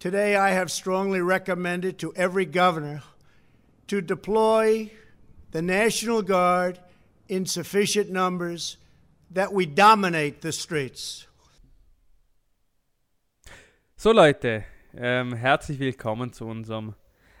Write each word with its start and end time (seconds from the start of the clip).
Today, 0.00 0.36
I 0.36 0.50
have 0.50 0.70
strongly 0.70 1.20
recommended 1.20 1.98
to 1.98 2.12
every 2.14 2.44
governor 2.44 3.02
to 3.88 4.00
deploy 4.00 4.92
the 5.50 5.60
National 5.60 6.22
Guard 6.22 6.78
in 7.28 7.46
sufficient 7.46 8.08
numbers 8.08 8.76
that 9.32 9.52
we 9.52 9.66
dominate 9.66 10.40
the 10.40 10.52
streets. 10.52 11.26
So 13.96 14.12
Leute, 14.12 14.62
ähm, 14.96 15.32
herzlich 15.32 15.80
willkommen 15.80 16.32
zu 16.32 16.46
unserem 16.46 16.94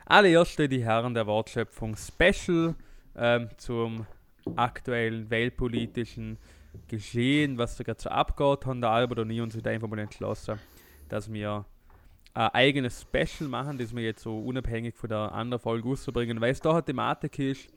allerersten 0.04 0.68
Die 0.68 0.84
Herren 0.84 1.14
der 1.14 1.28
Wortschöpfung 1.28 1.94
Special 1.94 2.74
ähm, 3.14 3.50
zum 3.56 4.04
aktuellen 4.56 5.30
weltpolitischen 5.30 6.38
Geschehen, 6.88 7.56
was 7.56 7.76
da 7.76 7.84
gerade 7.84 8.02
so 8.02 8.10
abgeht, 8.10 8.66
haben 8.66 8.80
der 8.80 8.90
Albert 8.90 9.20
und 9.20 9.30
ich 9.30 9.40
uns 9.40 9.56
wieder 9.56 9.70
einfach 9.70 9.86
mal 9.86 10.00
entschlossen, 10.00 10.58
dass 11.08 11.32
wir 11.32 11.64
ein 12.34 12.48
eigenes 12.50 13.02
Special 13.02 13.48
machen, 13.48 13.78
das 13.78 13.94
wir 13.94 14.02
jetzt 14.02 14.22
so 14.22 14.38
unabhängig 14.38 14.94
von 14.94 15.08
der 15.08 15.32
anderen 15.32 15.60
Folge 15.60 15.88
rauszubringen, 15.88 16.40
weil 16.40 16.52
es 16.52 16.60
da 16.60 16.72
eine 16.72 16.84
Thematik 16.84 17.38
ist, 17.38 17.68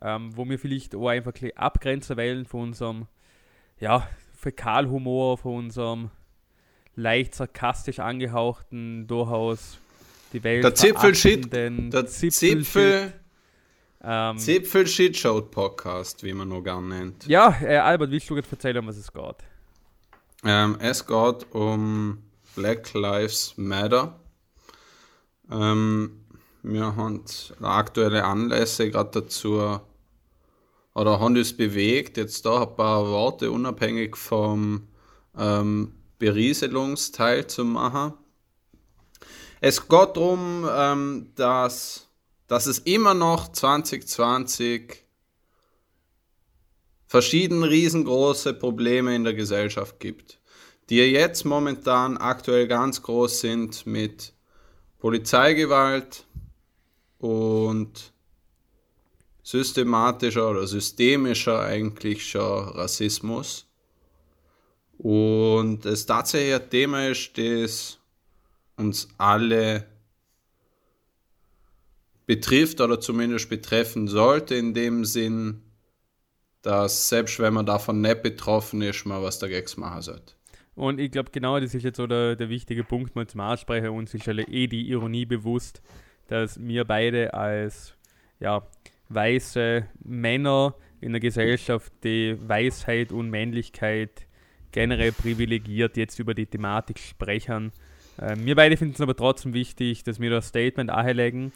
ähm, 0.00 0.36
wo 0.36 0.48
wir 0.48 0.58
vielleicht 0.58 0.94
auch 0.94 1.08
einfach 1.08 1.32
ein 1.42 1.56
abgrenzen 1.56 2.16
wollen 2.16 2.46
von 2.46 2.60
unserem 2.62 3.06
ja, 3.78 4.08
Fäkalhumor, 4.34 5.38
von 5.38 5.56
unserem 5.56 6.10
leicht 6.96 7.34
sarkastisch 7.34 7.98
angehauchten, 7.98 9.06
durchaus 9.06 9.78
die 10.32 10.42
Welt 10.44 10.64
Der 10.64 10.74
Zipfel-Shit, 10.74 11.52
der 11.52 12.06
Zipfel, 12.06 13.12
ähm, 14.02 14.38
Zipfel 14.38 14.86
Shit 14.86 15.16
Show 15.16 15.42
Podcast, 15.42 16.22
wie 16.24 16.32
man 16.32 16.48
noch 16.48 16.62
gern 16.62 16.88
nennt. 16.88 17.26
Ja, 17.26 17.58
äh, 17.60 17.76
Albert, 17.76 18.10
willst 18.10 18.30
du 18.30 18.36
jetzt 18.36 18.50
erzählen, 18.50 18.78
um 18.78 18.86
was 18.86 18.96
es 18.96 19.12
geht? 19.12 19.36
Ähm, 20.44 20.78
es 20.80 21.06
geht 21.06 21.52
um 21.52 22.22
Black 22.54 22.92
Lives 22.94 23.54
Matter. 23.56 24.18
Ähm, 25.50 26.24
wir 26.62 26.96
haben 26.96 27.24
aktuelle 27.62 28.24
Anlässe 28.24 28.90
gerade 28.90 29.22
dazu 29.22 29.80
oder 30.94 31.20
haben 31.20 31.36
uns 31.36 31.56
bewegt, 31.56 32.16
jetzt 32.16 32.44
da 32.44 32.62
ein 32.62 32.76
paar 32.76 33.06
Worte 33.06 33.50
unabhängig 33.50 34.16
vom 34.16 34.88
ähm, 35.38 35.94
Berieselungsteil 36.18 37.46
zu 37.46 37.64
machen. 37.64 38.14
Es 39.60 39.88
geht 39.88 40.16
darum, 40.16 40.68
ähm, 40.70 41.32
dass, 41.36 42.08
dass 42.46 42.66
es 42.66 42.80
immer 42.80 43.14
noch 43.14 43.52
2020 43.52 45.04
verschiedene 47.06 47.68
riesengroße 47.68 48.54
Probleme 48.54 49.14
in 49.14 49.24
der 49.24 49.34
Gesellschaft 49.34 50.00
gibt 50.00 50.39
die 50.90 50.96
jetzt 50.96 51.44
momentan 51.44 52.18
aktuell 52.18 52.66
ganz 52.66 53.00
groß 53.00 53.40
sind 53.40 53.86
mit 53.86 54.32
Polizeigewalt 54.98 56.26
und 57.18 58.12
systematischer 59.44 60.50
oder 60.50 60.66
systemischer 60.66 61.60
eigentlich 61.60 62.28
schon 62.28 62.68
Rassismus. 62.70 63.66
Und 64.98 65.86
es 65.86 66.04
tatsächlich 66.06 66.54
ein 66.54 66.70
Thema 66.70 67.08
ist, 67.08 67.38
das 67.38 67.98
uns 68.76 69.08
alle 69.16 69.86
betrifft 72.26 72.80
oder 72.80 73.00
zumindest 73.00 73.48
betreffen 73.48 74.08
sollte, 74.08 74.56
in 74.56 74.74
dem 74.74 75.04
Sinn, 75.04 75.62
dass 76.62 77.08
selbst 77.08 77.38
wenn 77.38 77.54
man 77.54 77.66
davon 77.66 78.00
nicht 78.00 78.22
betroffen 78.22 78.82
ist, 78.82 79.06
man 79.06 79.22
was 79.22 79.38
dagegen 79.38 79.80
machen 79.80 80.02
sollte. 80.02 80.39
Und 80.80 80.98
ich 80.98 81.10
glaube, 81.10 81.28
genau 81.30 81.60
das 81.60 81.74
ist 81.74 81.82
jetzt 81.82 81.98
so 81.98 82.06
der, 82.06 82.36
der 82.36 82.48
wichtige 82.48 82.84
Punkt 82.84 83.14
mal 83.14 83.26
zum 83.26 83.42
Aussprechen. 83.42 83.90
Uns 83.90 84.14
ist 84.14 84.26
alle 84.26 84.44
eh 84.44 84.66
die 84.66 84.88
Ironie 84.88 85.26
bewusst, 85.26 85.82
dass 86.28 86.58
wir 86.58 86.86
beide 86.86 87.34
als 87.34 87.94
ja, 88.38 88.66
weiße 89.10 89.84
Männer 90.02 90.74
in 91.02 91.12
der 91.12 91.20
Gesellschaft 91.20 91.92
die 92.02 92.34
Weisheit 92.40 93.12
und 93.12 93.28
Männlichkeit 93.28 94.26
generell 94.72 95.12
privilegiert 95.12 95.98
jetzt 95.98 96.18
über 96.18 96.32
die 96.32 96.46
Thematik 96.46 96.98
sprechen. 96.98 97.72
Ähm, 98.18 98.46
wir 98.46 98.56
beide 98.56 98.78
finden 98.78 98.94
es 98.94 99.02
aber 99.02 99.14
trotzdem 99.14 99.52
wichtig, 99.52 100.02
dass 100.04 100.18
wir 100.18 100.30
das 100.30 100.48
Statement 100.48 100.88
anlegen. 100.88 101.52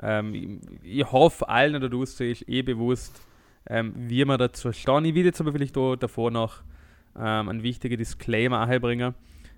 Ähm, 0.00 0.60
ich, 0.84 1.00
ich 1.00 1.10
hoffe, 1.10 1.48
allen 1.48 1.80
da 1.80 1.88
draußen 1.88 2.30
ist 2.30 2.48
eh 2.48 2.62
bewusst, 2.62 3.20
ähm, 3.68 3.92
wie 3.96 4.24
man 4.24 4.38
dazu 4.38 4.72
stehen. 4.72 5.04
Ich 5.04 5.16
will 5.16 5.24
jetzt 5.24 5.40
aber 5.40 5.50
vielleicht 5.50 5.76
davor 5.76 6.30
noch 6.30 6.62
ähm, 7.18 7.48
ein 7.48 7.62
wichtiger 7.62 7.96
Disclaimer 7.96 8.60
einbringen. 8.60 9.14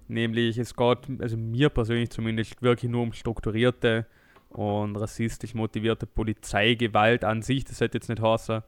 Nämlich, 0.08 0.58
es 0.58 0.74
geht, 0.74 0.98
also 1.20 1.36
mir 1.36 1.68
persönlich 1.68 2.10
zumindest, 2.10 2.60
wirklich 2.62 2.90
nur 2.90 3.02
um 3.02 3.12
strukturierte 3.12 4.06
und 4.48 4.96
rassistisch 4.96 5.54
motivierte 5.54 6.06
Polizeigewalt 6.06 7.24
an 7.24 7.42
sich. 7.42 7.64
Das 7.64 7.80
hätte 7.80 7.98
jetzt 7.98 8.08
nicht 8.08 8.20
heißen, 8.20 8.62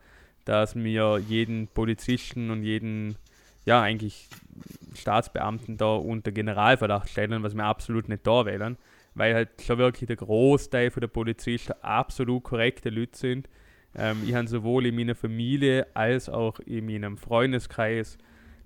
dass 0.44 0.76
wir 0.76 1.18
jeden 1.18 1.68
Polizisten 1.68 2.50
und 2.50 2.62
jeden, 2.62 3.16
ja, 3.64 3.82
eigentlich 3.82 4.28
Staatsbeamten 4.94 5.76
da 5.76 5.94
unter 5.94 6.30
Generalverdacht 6.30 7.08
stellen, 7.08 7.42
was 7.42 7.54
wir 7.54 7.64
absolut 7.64 8.08
nicht 8.08 8.26
da 8.26 8.46
wählen, 8.46 8.76
weil 9.14 9.34
halt 9.34 9.62
schon 9.62 9.78
wirklich 9.78 10.06
der 10.06 10.16
Großteil 10.16 10.90
der 10.90 11.08
Polizisten 11.08 11.74
absolut 11.82 12.44
korrekte 12.44 12.90
Leute 12.90 13.18
sind. 13.18 13.48
Ähm, 13.96 14.22
ich 14.26 14.34
habe 14.34 14.46
sowohl 14.46 14.86
in 14.86 14.94
meiner 14.94 15.14
Familie 15.14 15.86
als 15.94 16.28
auch 16.28 16.60
in 16.60 16.86
meinem 16.86 17.16
Freundeskreis 17.16 18.16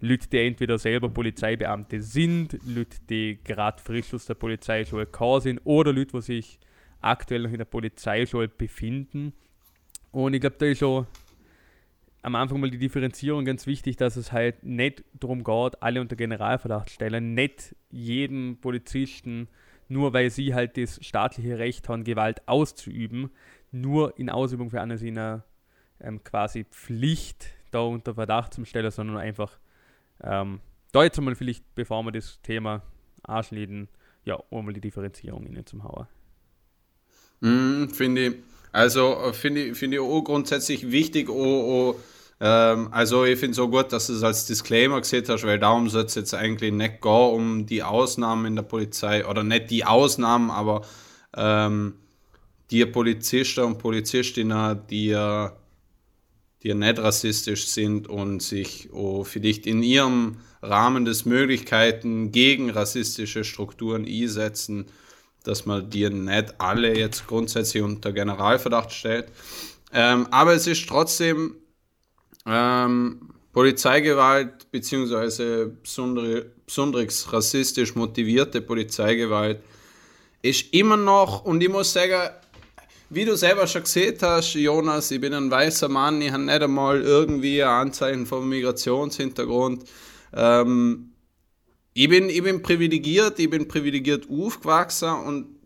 Leute, 0.00 0.28
die 0.28 0.38
entweder 0.38 0.78
selber 0.78 1.08
Polizeibeamte 1.08 2.02
sind, 2.02 2.58
Leute, 2.66 2.98
die 3.08 3.38
gerade 3.42 3.82
frisch 3.82 4.12
aus 4.12 4.26
der 4.26 4.34
Polizeischule 4.34 5.06
gekommen 5.06 5.40
sind 5.40 5.60
oder 5.64 5.92
Leute, 5.92 6.16
die 6.18 6.22
sich 6.22 6.58
aktuell 7.00 7.42
noch 7.42 7.50
in 7.50 7.58
der 7.58 7.64
Polizeischule 7.64 8.48
befinden. 8.48 9.32
Und 10.12 10.34
ich 10.34 10.40
glaube, 10.40 10.56
da 10.58 10.66
ist 10.66 10.78
schon 10.78 11.06
am 12.22 12.34
Anfang 12.34 12.60
mal 12.60 12.70
die 12.70 12.78
Differenzierung 12.78 13.44
ganz 13.44 13.66
wichtig, 13.66 13.96
dass 13.96 14.16
es 14.16 14.32
halt 14.32 14.64
nicht 14.64 15.04
darum 15.14 15.44
geht, 15.44 15.80
alle 15.80 16.00
unter 16.00 16.16
Generalverdacht 16.16 16.90
stellen, 16.90 17.34
nicht 17.34 17.76
jedem 17.90 18.58
Polizisten, 18.60 19.48
nur 19.88 20.12
weil 20.12 20.30
sie 20.30 20.52
halt 20.52 20.76
das 20.76 20.98
staatliche 21.04 21.58
Recht 21.58 21.88
haben, 21.88 22.02
Gewalt 22.02 22.46
auszuüben, 22.48 23.30
nur 23.70 24.18
in 24.18 24.28
Ausübung 24.28 24.70
für 24.70 24.80
eine 24.80 24.98
seiner 24.98 25.44
ähm, 26.00 26.24
quasi 26.24 26.64
Pflicht 26.64 27.46
da 27.70 27.80
unter 27.80 28.14
Verdacht 28.14 28.54
zu 28.54 28.64
stellen, 28.64 28.90
sondern 28.90 29.18
einfach 29.18 29.58
ähm, 30.22 30.60
da 30.92 31.04
jetzt 31.04 31.18
einmal 31.18 31.34
vielleicht, 31.34 31.62
bevor 31.74 32.02
wir 32.04 32.12
das 32.12 32.40
Thema 32.42 32.82
anschneiden, 33.22 33.88
ja, 34.24 34.38
einmal 34.50 34.72
die 34.72 34.80
Differenzierung 34.80 35.46
innen 35.46 35.66
zum 35.66 35.84
Hauen. 35.84 36.06
Mm, 37.40 37.88
finde 37.88 38.26
ich, 38.26 38.34
also 38.72 39.32
finde 39.32 39.64
ich, 39.64 39.76
find 39.76 39.94
ich 39.94 40.00
auch 40.00 40.22
grundsätzlich 40.22 40.90
wichtig, 40.90 41.28
auch, 41.28 41.34
auch 41.34 41.96
ähm, 42.40 42.88
also 42.90 43.24
ich 43.24 43.38
finde 43.38 43.52
es 43.52 43.56
so 43.56 43.68
gut, 43.68 43.92
dass 43.92 44.08
du 44.08 44.14
es 44.14 44.22
als 44.22 44.46
Disclaimer 44.46 45.00
gesehen 45.00 45.24
hast, 45.28 45.44
weil 45.44 45.58
darum 45.58 45.88
soll 45.88 46.04
es 46.04 46.14
jetzt 46.14 46.34
eigentlich 46.34 46.72
nicht 46.72 47.00
gehen 47.00 47.10
um 47.10 47.66
die 47.66 47.82
Ausnahmen 47.82 48.46
in 48.46 48.56
der 48.56 48.62
Polizei, 48.62 49.26
oder 49.26 49.42
nicht 49.42 49.70
die 49.70 49.84
Ausnahmen, 49.84 50.50
aber 50.50 50.82
ähm, 51.36 51.94
die 52.70 52.84
Polizisten 52.84 53.60
und 53.60 53.78
Polizistinnen, 53.78 54.80
die 54.90 55.10
die 56.66 56.74
nicht 56.74 56.98
rassistisch 56.98 57.68
sind 57.68 58.08
und 58.08 58.42
sich 58.42 58.88
oh, 58.92 59.22
vielleicht 59.22 59.68
in 59.68 59.84
ihrem 59.84 60.38
Rahmen 60.62 61.04
des 61.04 61.24
Möglichkeiten 61.24 62.32
gegen 62.32 62.70
rassistische 62.70 63.44
Strukturen 63.44 64.04
einsetzen, 64.04 64.86
dass 65.44 65.64
man 65.64 65.88
die 65.88 66.10
nicht 66.10 66.60
alle 66.60 66.98
jetzt 66.98 67.28
grundsätzlich 67.28 67.84
unter 67.84 68.12
Generalverdacht 68.12 68.92
stellt. 68.92 69.28
Ähm, 69.92 70.26
aber 70.32 70.54
es 70.54 70.66
ist 70.66 70.88
trotzdem 70.88 71.54
ähm, 72.46 73.30
Polizeigewalt 73.52 74.68
besondere, 74.72 76.46
besonders 76.66 77.32
rassistisch 77.32 77.94
motivierte 77.94 78.60
Polizeigewalt 78.60 79.60
ist 80.42 80.74
immer 80.74 80.96
noch, 80.96 81.44
und 81.44 81.62
ich 81.62 81.68
muss 81.68 81.92
sagen, 81.92 82.30
wie 83.08 83.24
du 83.24 83.36
selber 83.36 83.66
schon 83.66 83.82
gesehen 83.82 84.16
hast, 84.20 84.54
Jonas, 84.54 85.10
ich 85.10 85.20
bin 85.20 85.32
ein 85.32 85.50
weißer 85.50 85.88
Mann, 85.88 86.20
ich 86.20 86.32
habe 86.32 86.42
nicht 86.42 86.62
einmal 86.62 87.02
irgendwie 87.02 87.62
ein 87.62 87.68
Anzeichen 87.68 88.26
vom 88.26 88.48
Migrationshintergrund. 88.48 89.84
Ähm, 90.32 91.12
ich, 91.94 92.08
bin, 92.08 92.28
ich 92.28 92.42
bin 92.42 92.62
privilegiert, 92.62 93.38
ich 93.38 93.48
bin 93.48 93.68
privilegiert 93.68 94.28
aufgewachsen 94.28 95.10
und 95.10 95.56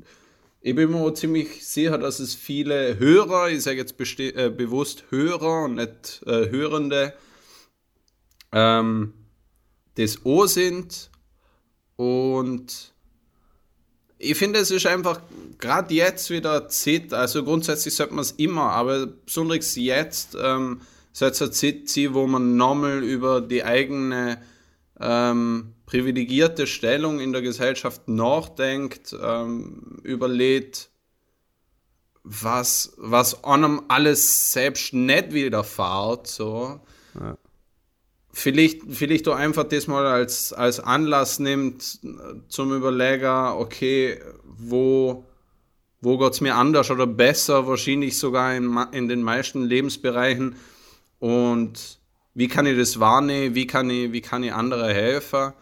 ich 0.61 0.75
bin 0.75 0.91
mir 0.91 1.15
ziemlich 1.15 1.67
sicher, 1.67 1.97
dass 1.97 2.21
es 2.21 2.35
viele 2.35 2.99
Hörer, 2.99 3.49
ich 3.49 3.63
sage 3.63 3.79
jetzt 3.79 3.99
äh, 4.21 4.51
bewusst 4.51 5.05
Hörer 5.09 5.65
und 5.65 5.77
nicht 5.77 6.23
äh, 6.27 6.51
Hörende, 6.51 7.15
ähm, 8.53 9.15
das 9.95 10.25
O 10.27 10.45
sind 10.47 11.11
und 11.97 12.93
ich 14.23 14.37
finde, 14.37 14.61
es 14.61 14.71
ist 14.71 14.87
einfach 14.87 15.21
gerade 15.59 15.95
jetzt 15.95 16.31
wieder 16.31 16.69
Zeit, 16.69 17.13
also 17.15 17.43
grundsätzlich 17.43 17.95
sollte 17.95 18.15
man 18.15 18.23
es 18.23 18.33
immer, 18.33 18.71
aber 18.71 19.07
besonders 19.07 19.77
jetzt 19.77 20.37
ähm, 20.41 20.83
sollte 21.13 21.35
es 21.35 21.43
eine 21.43 21.51
Zeit 21.53 21.89
sein, 21.89 22.15
wo 22.15 22.27
man 22.27 22.57
nochmal 22.57 23.03
über 23.03 23.41
die 23.41 23.65
eigene 23.65 24.41
ähm, 25.01 25.73
privilegierte 25.87 26.67
Stellung 26.67 27.19
in 27.19 27.33
der 27.33 27.41
Gesellschaft 27.41 28.09
nachdenkt, 28.09 29.17
ähm, 29.21 29.99
überlegt, 30.03 30.91
was, 32.23 32.93
was 32.99 33.43
einem 33.43 33.83
alles 33.89 34.53
selbst 34.53 34.93
nicht 34.93 35.33
widerfahrt, 35.33 36.27
so. 36.27 36.81
Ja. 37.19 37.39
Vielleicht, 38.33 38.83
vielleicht 38.89 39.27
doch 39.27 39.37
einfach 39.37 39.65
das 39.65 39.87
mal 39.89 40.07
als, 40.07 40.53
als 40.53 40.79
Anlass 40.79 41.41
nimmt 41.41 41.99
zum 42.49 42.73
Überleger, 42.73 43.59
okay, 43.59 44.21
wo, 44.45 45.25
wo 46.01 46.17
geht 46.17 46.35
es 46.35 46.41
mir 46.41 46.55
anders 46.55 46.91
oder 46.91 47.09
besser, 47.09 47.67
wahrscheinlich 47.67 48.19
sogar 48.19 48.55
in, 48.55 48.79
in 48.93 49.09
den 49.09 49.23
meisten 49.23 49.65
Lebensbereichen 49.65 50.55
und 51.19 51.99
wie 52.35 52.47
kann 52.47 52.67
ich 52.67 52.79
das 52.79 53.01
wahrnehmen, 53.01 53.55
wie 53.55 53.67
kann 53.67 53.91
ich, 53.91 54.13
wie 54.13 54.21
kann 54.21 54.45
ich 54.45 54.53
andere 54.53 54.95
helfen. 54.95 55.53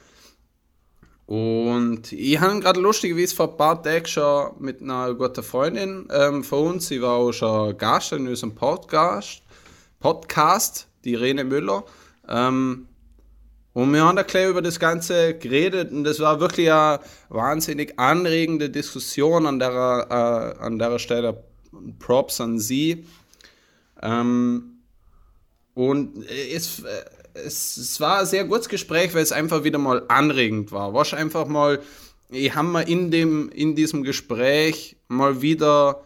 Und 1.24 2.12
ich 2.12 2.40
habe 2.40 2.60
gerade 2.60 2.80
lustig, 2.80 3.16
wie 3.16 3.22
es 3.22 3.34
vor 3.34 3.50
ein 3.50 3.56
paar 3.56 3.82
Tagen 3.82 4.06
schon 4.06 4.52
mit 4.60 4.80
einer 4.80 5.12
guten 5.14 5.42
Freundin 5.42 6.08
ähm, 6.10 6.42
von 6.42 6.68
uns, 6.68 6.88
sie 6.88 7.02
war 7.02 7.16
auch 7.16 7.32
schon 7.32 7.76
Gast 7.76 8.12
in 8.12 8.28
unserem 8.28 8.54
Podcast, 8.54 9.42
Podcast 10.00 10.88
die 11.04 11.14
Rene 11.14 11.44
Müller. 11.44 11.84
Ähm, 12.28 12.86
und 13.72 13.92
wir 13.92 14.02
haben 14.02 14.16
da 14.16 14.22
gleich 14.22 14.48
über 14.48 14.62
das 14.62 14.80
Ganze 14.80 15.34
geredet 15.34 15.92
und 15.92 16.04
das 16.04 16.18
war 16.20 16.40
wirklich 16.40 16.70
eine 16.72 17.00
wahnsinnig 17.28 17.98
anregende 17.98 18.70
Diskussion 18.70 19.46
an 19.46 19.58
der, 19.58 20.56
äh, 20.58 20.62
an 20.62 20.78
der 20.78 20.98
Stelle. 20.98 21.44
Props 21.98 22.40
an 22.40 22.58
sie. 22.58 23.06
Ähm, 24.02 24.80
und 25.74 26.24
es, 26.28 26.82
es, 27.34 27.76
es 27.76 28.00
war 28.00 28.20
ein 28.20 28.26
sehr 28.26 28.44
gutes 28.44 28.68
Gespräch, 28.68 29.14
weil 29.14 29.22
es 29.22 29.32
einfach 29.32 29.64
wieder 29.64 29.78
mal 29.78 30.04
anregend 30.08 30.72
war. 30.72 30.94
Wasch 30.94 31.14
einfach 31.14 31.46
mal, 31.46 31.80
ich 32.30 32.54
habe 32.54 32.68
mir 32.68 32.88
in, 32.88 33.12
in 33.50 33.76
diesem 33.76 34.02
Gespräch 34.02 34.96
mal 35.08 35.40
wieder 35.40 36.04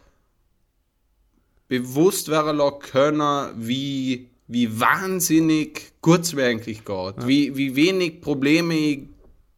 bewusst 1.68 2.28
werden 2.28 2.60
können, 2.80 3.48
wie, 3.56 4.28
wie 4.52 4.80
wahnsinnig 4.80 5.92
gut 6.02 6.20
es 6.20 6.34
mir 6.34 6.44
eigentlich 6.44 6.84
geht. 6.84 6.88
Ja. 7.16 7.26
Wie, 7.26 7.56
wie 7.56 7.74
wenig 7.74 8.20
Probleme 8.20 8.74
ich 8.74 9.00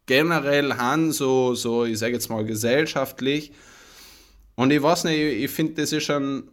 generell 0.06 0.74
habe, 0.74 1.12
so, 1.12 1.54
so 1.54 1.84
ich 1.84 1.98
sage 1.98 2.12
jetzt 2.12 2.30
mal 2.30 2.44
gesellschaftlich. 2.44 3.50
Und 4.54 4.70
ich 4.70 4.80
weiß 4.80 5.04
nicht, 5.04 5.18
ich, 5.18 5.44
ich 5.44 5.50
finde, 5.50 5.74
das 5.82 5.92
ist 5.92 6.10
ein 6.10 6.44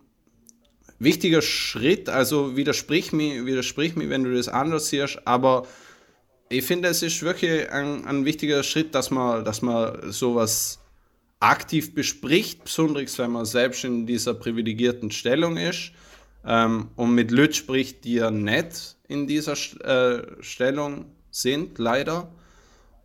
wichtiger 0.98 1.44
Schritt. 1.44 2.10
Also 2.10 2.58
widersprich 2.58 3.12
mir, 3.12 3.46
widersprich 3.46 3.96
mir, 3.96 4.10
wenn 4.10 4.24
du 4.24 4.36
das 4.36 4.48
anders 4.48 4.90
siehst, 4.90 5.20
aber 5.26 5.68
ich 6.50 6.66
finde, 6.66 6.90
es 6.90 7.04
ist 7.04 7.22
wirklich 7.22 7.72
ein, 7.72 8.06
ein 8.06 8.26
wichtiger 8.26 8.64
Schritt, 8.64 8.94
dass 8.96 9.12
man, 9.12 9.46
dass 9.46 9.62
man 9.62 10.12
sowas 10.12 10.80
aktiv 11.40 11.94
bespricht, 11.94 12.64
besonders 12.64 13.18
wenn 13.20 13.32
man 13.32 13.46
selbst 13.46 13.84
in 13.84 14.06
dieser 14.06 14.34
privilegierten 14.34 15.12
Stellung 15.12 15.58
ist 15.58 15.92
ähm, 16.46 16.90
und 16.96 17.14
mit 17.16 17.32
Leuten 17.32 17.54
spricht, 17.54 18.04
die 18.04 18.16
ja 18.16 18.32
nicht 18.32 18.98
in 19.08 19.28
dieser 19.28 19.54
äh, 19.54 20.24
Stellung 20.42 21.06
sind, 21.30 21.78
leider. 21.78 22.32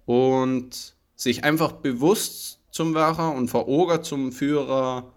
Und 0.04 0.94
sich 1.16 1.44
einfach 1.44 1.72
bewusst 1.72 2.60
zum 2.70 2.94
Wärer 2.94 3.32
und 3.32 3.48
vor 3.48 3.68
Augen 3.68 4.02
zum 4.02 4.32
Führer, 4.32 5.12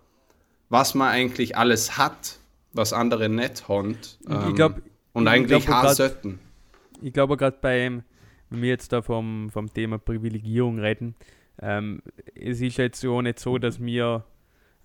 was 0.69 0.95
man 0.95 1.10
eigentlich 1.10 1.57
alles 1.57 1.98
hat 1.98 2.39
was 2.74 2.94
andere 2.94 3.30
nicht 3.30 3.68
haben. 3.68 3.98
Ähm, 4.27 4.50
ich 4.50 4.56
glaube, 4.56 4.81
und 5.13 5.27
eigentlich 5.27 5.68
haben 5.68 5.94
sollten. 5.94 6.39
Ich 7.01 7.13
glaube 7.13 7.38
gerade 7.38 7.57
beim, 7.62 8.04
wenn 8.50 8.62
wir 8.62 8.69
jetzt 8.69 8.92
da 8.92 9.01
vom, 9.01 9.50
vom 9.51 9.74
Thema 9.74 9.98
Privilegierung 9.98 10.80
reden, 10.80 11.15
ähm, 11.62 12.01
es 12.36 12.62
ist 12.62 12.77
jetzt 12.77 13.01
so 13.01 13.22
nicht 13.22 13.39
so, 13.39 13.57
dass 13.57 13.81
wir, 13.81 14.24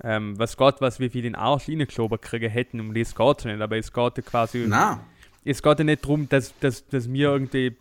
ähm, 0.03 0.39
was 0.39 0.57
Gott, 0.57 0.81
was 0.81 0.99
wir 0.99 1.11
für 1.11 1.23
den 1.23 1.35
Arsch 1.35 1.69
reingeschoben 1.69 2.21
kriegen 2.21 2.51
hätten, 2.51 2.81
um 2.81 2.95
das 2.95 3.15
geht 3.15 3.39
es 3.39 3.45
nicht, 3.45 3.61
aber 3.61 3.77
es 3.77 3.93
geht 3.93 4.17
ja 4.17 4.23
quasi. 4.23 4.67
Nein. 4.67 5.01
Es 5.45 5.63
geht 5.63 5.79
ja 5.79 5.85
nicht 5.85 6.05
darum, 6.05 6.29
dass, 6.29 6.59
dass, 6.59 6.87
dass 6.89 7.13
wir 7.13 7.29
irgendwie 7.29 7.77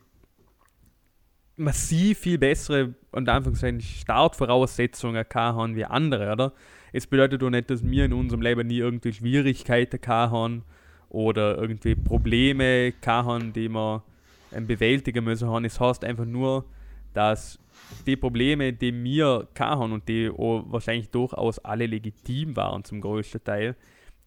massiv 1.55 2.19
viel 2.19 2.37
bessere 2.37 2.93
und 3.11 3.29
Anführungszeichen 3.29 3.81
Startvoraussetzungen 3.81 5.25
haben 5.33 5.75
wie 5.75 5.85
andere, 5.85 6.31
oder? 6.31 6.53
Es 6.91 7.07
bedeutet 7.07 7.41
auch 7.41 7.49
nicht, 7.49 7.69
dass 7.69 7.83
wir 7.83 8.05
in 8.05 8.13
unserem 8.13 8.41
Leben 8.41 8.67
nie 8.67 8.77
irgendwie 8.77 9.13
Schwierigkeiten 9.13 9.99
haben 10.07 10.63
oder 11.09 11.57
irgendwie 11.57 11.95
Probleme 11.95 12.93
haben, 13.05 13.53
die 13.53 13.69
wir 13.69 14.03
ähm, 14.51 14.67
bewältigen 14.67 15.23
müssen 15.23 15.49
haben. 15.49 15.65
Es 15.65 15.79
heißt 15.79 16.03
einfach 16.03 16.25
nur, 16.25 16.65
dass 17.13 17.59
die 18.05 18.15
Probleme, 18.15 18.73
die 18.73 18.93
wir 19.03 19.47
haben 19.59 19.91
und 19.91 20.07
die 20.07 20.29
wahrscheinlich 20.29 21.09
durchaus 21.09 21.59
alle 21.59 21.85
legitim 21.85 22.55
waren 22.55 22.83
zum 22.83 23.01
größten 23.01 23.43
Teil, 23.43 23.75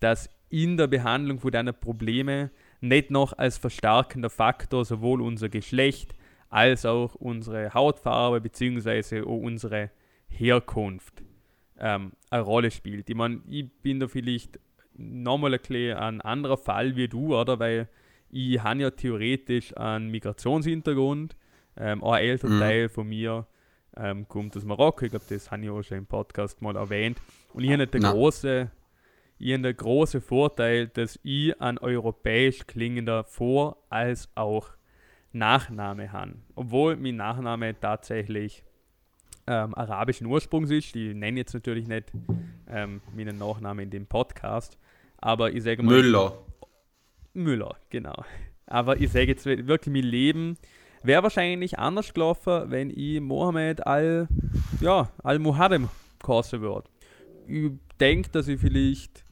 dass 0.01 0.31
in 0.49 0.77
der 0.77 0.87
Behandlung 0.87 1.41
von 1.41 1.51
deiner 1.51 1.73
Probleme 1.73 2.51
nicht 2.81 3.11
noch 3.11 3.37
als 3.37 3.59
verstärkender 3.59 4.31
Faktor 4.31 4.85
sowohl 4.85 5.21
unser 5.21 5.49
Geschlecht 5.49 6.15
als 6.49 6.87
auch 6.87 7.15
unsere 7.17 7.75
Hautfarbe 7.75 8.41
bzw. 8.41 9.21
unsere 9.23 9.91
Herkunft 10.29 11.23
ähm, 11.79 12.13
eine 12.31 12.43
Rolle 12.43 12.71
spielt. 12.71 13.09
Ich 13.11 13.17
meine, 13.17 13.41
ich 13.49 13.71
bin 13.83 14.01
da 14.01 14.09
vielleicht 14.09 14.59
nochmal 14.95 15.55
ein, 15.55 15.93
ein 15.97 16.21
anderer 16.21 16.57
Fall 16.57 16.97
wie 16.97 17.09
du, 17.09 17.37
oder? 17.37 17.59
Weil 17.59 17.89
ich 18.31 18.63
habe 18.63 18.81
ja 18.81 18.91
theoretisch 18.91 19.77
einen 19.77 20.11
Migrationshintergrund. 20.11 21.37
Ähm, 21.79 22.03
ein 22.03 22.23
älterer 22.23 22.51
mhm. 22.51 22.61
Teil 22.61 22.89
von 22.89 23.09
mir 23.09 23.47
ähm, 23.97 24.27
kommt 24.29 24.57
aus 24.57 24.65
Marokko. 24.65 25.05
Ich 25.05 25.11
glaube, 25.11 25.27
das 25.29 25.51
habe 25.51 25.63
ich 25.63 25.71
auch 25.71 25.83
schon 25.83 25.99
im 25.99 26.07
Podcast 26.07 26.63
mal 26.63 26.77
erwähnt. 26.77 27.19
Und 27.53 27.65
ich 27.65 27.73
habe 27.73 27.87
den 27.87 28.03
großen 28.03 28.71
ich 29.39 29.53
habe 29.53 29.63
den 29.63 29.77
großen 29.77 30.23
Vorteil, 30.23 30.89
dass 30.89 31.19
ich 31.23 31.61
ein 31.61 31.77
europäisch 31.77 32.67
klingender 32.67 33.25
Vor- 33.25 33.77
als 33.91 34.31
auch 34.35 34.71
Nachname 35.33 36.11
habe. 36.11 36.37
Obwohl 36.55 36.97
mein 36.97 37.17
Nachname 37.17 37.79
tatsächlich 37.79 38.65
ähm, 39.47 39.75
arabischen 39.75 40.27
Ursprungs 40.27 40.71
ist. 40.71 40.95
Die 40.95 41.15
nennen 41.15 41.37
jetzt 41.37 41.55
natürlich 41.55 41.87
nicht 41.87 42.11
ähm, 42.69 43.01
meinen 43.15 43.39
Nachnamen 43.39 43.85
in 43.85 43.91
dem 43.91 44.07
Podcast, 44.07 44.79
aber 45.19 45.53
ich 45.53 45.63
sage 45.63 45.83
mal. 45.83 46.03
Müller. 46.03 46.39
Müller, 47.33 47.77
genau. 47.91 48.25
Aber 48.67 49.01
ich 49.01 49.11
sage 49.13 49.27
jetzt 49.27 49.47
wirklich, 49.47 49.93
mein 49.93 50.03
Leben 50.03 50.59
wäre 51.07 51.23
wahrscheinlich 51.23 51.79
anders 51.79 52.13
gelaufen, 52.13 52.71
wenn 52.71 52.91
ich 52.91 53.21
Mohammed 53.21 53.87
al, 53.87 54.29
ja, 54.81 55.11
al-Muharrem 55.23 55.89
kosten 56.23 56.61
würde. 56.61 56.89
Ich 57.47 57.71
denke, 58.01 58.31
dass 58.31 58.49
ich 58.49 58.61
vielleicht 58.61 59.25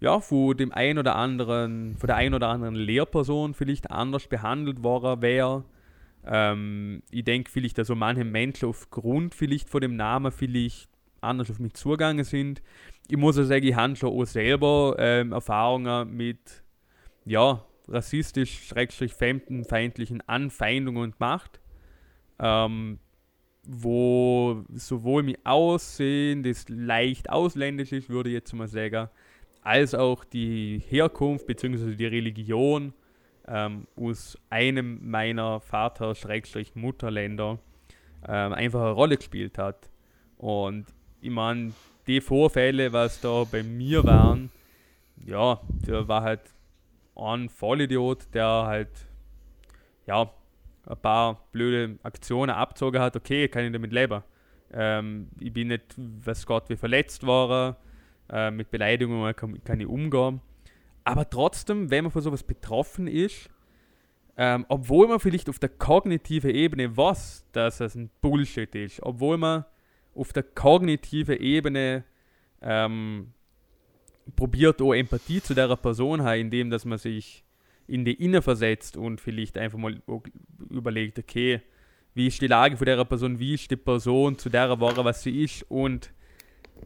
ja, 0.00 0.20
von 0.20 0.56
dem 0.56 0.72
ein 0.72 0.98
oder 0.98 1.14
anderen, 1.14 1.96
von 1.96 2.08
der 2.08 2.16
ein 2.16 2.34
oder 2.34 2.48
anderen 2.48 2.74
Lehrperson 2.74 3.54
vielleicht 3.54 3.90
anders 3.90 4.26
behandelt 4.26 4.82
worden 4.82 5.22
wäre 5.22 5.64
ähm, 6.24 7.02
ich 7.10 7.24
denke 7.24 7.50
vielleicht, 7.50 7.78
dass 7.78 7.88
so 7.88 7.94
manche 7.94 8.24
Menschen 8.24 8.68
aufgrund 8.68 9.34
vielleicht 9.34 9.68
von 9.68 9.80
dem 9.80 9.96
Namen 9.96 10.30
vielleicht 10.30 10.88
anders 11.20 11.50
auf 11.50 11.58
mich 11.58 11.74
zugegangen 11.74 12.24
sind. 12.24 12.62
Ich 13.08 13.16
muss 13.16 13.38
auch 13.38 13.44
sagen, 13.44 13.66
ich 13.66 13.74
habe 13.74 13.96
schon 13.96 14.10
auch 14.10 14.24
selber 14.24 14.96
ähm, 14.98 15.32
Erfahrungen 15.32 16.16
mit 16.16 16.62
ja, 17.24 17.64
rassistisch, 17.88 18.68
schrägstrich 18.68 19.14
fremdenfeindlichen 19.14 20.26
Anfeindungen 20.28 21.12
gemacht. 21.12 21.60
Ähm, 22.38 22.98
wo 23.64 24.64
sowohl 24.74 25.22
mein 25.22 25.36
Aussehen, 25.44 26.42
das 26.42 26.68
leicht 26.68 27.30
ausländisch 27.30 27.92
ist, 27.92 28.08
würde 28.08 28.30
ich 28.30 28.34
jetzt 28.34 28.52
mal 28.52 28.66
sagen, 28.66 29.08
als 29.62 29.94
auch 29.94 30.24
die 30.24 30.82
Herkunft 30.88 31.46
bzw. 31.46 31.94
die 31.94 32.06
Religion 32.06 32.92
ähm, 33.46 33.86
aus 33.96 34.36
einem 34.50 34.98
meiner 35.08 35.60
Vater-Mutterländer 35.60 37.58
ähm, 38.28 38.52
einfach 38.52 38.80
eine 38.80 38.90
Rolle 38.90 39.16
gespielt 39.16 39.58
hat. 39.58 39.88
Und 40.38 40.86
ich 41.20 41.30
meine, 41.30 41.72
die 42.06 42.20
Vorfälle, 42.20 42.92
was 42.92 43.20
da 43.20 43.44
bei 43.44 43.62
mir 43.62 44.02
waren, 44.02 44.50
ja, 45.24 45.60
der 45.86 46.08
war 46.08 46.22
halt 46.22 46.40
ein 47.14 47.48
Vollidiot, 47.48 48.34
der 48.34 48.46
halt, 48.46 49.06
ja, 50.06 50.30
ein 50.86 50.96
paar 50.96 51.44
blöde 51.52 51.98
Aktionen 52.02 52.50
abzogen 52.50 53.00
hat, 53.00 53.16
okay, 53.16 53.48
kann 53.48 53.64
ich 53.64 53.72
damit 53.72 53.92
leben. 53.92 54.22
Ähm, 54.72 55.28
ich 55.38 55.52
bin 55.52 55.68
nicht, 55.68 55.94
was 55.96 56.46
Gott 56.46 56.68
wie 56.68 56.76
verletzt 56.76 57.26
war, 57.26 57.76
äh, 58.30 58.50
mit 58.50 58.70
Beleidigungen 58.70 59.36
kann, 59.36 59.62
kann 59.64 59.80
ich 59.80 59.86
umgehen. 59.86 60.40
Aber 61.04 61.28
trotzdem, 61.28 61.90
wenn 61.90 62.04
man 62.04 62.10
von 62.10 62.22
sowas 62.22 62.42
betroffen 62.42 63.06
ist, 63.06 63.50
ähm, 64.36 64.64
obwohl 64.68 65.08
man 65.08 65.20
vielleicht 65.20 65.48
auf 65.48 65.58
der 65.58 65.68
kognitiven 65.68 66.50
Ebene 66.50 66.96
weiß, 66.96 67.46
dass 67.52 67.80
es 67.80 67.94
ein 67.94 68.10
Bullshit 68.20 68.74
ist, 68.74 69.02
obwohl 69.02 69.36
man 69.36 69.64
auf 70.14 70.32
der 70.32 70.42
kognitiven 70.42 71.36
Ebene 71.38 72.04
ähm, 72.62 73.34
probiert, 74.36 74.80
auch 74.80 74.92
Empathie 74.92 75.42
zu 75.42 75.54
der 75.54 75.74
Person 75.76 76.22
hat, 76.22 76.38
indem 76.38 76.70
dass 76.70 76.84
man 76.84 76.98
sich 76.98 77.44
in 77.86 78.04
die 78.04 78.14
Inne 78.14 78.42
versetzt 78.42 78.96
und 78.96 79.20
vielleicht 79.20 79.58
einfach 79.58 79.78
mal 79.78 80.00
überlegt, 80.70 81.18
okay, 81.18 81.60
wie 82.14 82.26
ist 82.26 82.40
die 82.40 82.46
Lage 82.46 82.76
von 82.76 82.84
der 82.84 83.04
Person, 83.04 83.38
wie 83.38 83.54
ist 83.54 83.70
die 83.70 83.76
Person 83.76 84.38
zu 84.38 84.48
der 84.50 84.78
Woche, 84.80 85.04
was 85.04 85.22
sie 85.22 85.42
ist? 85.44 85.64
Und 85.70 86.12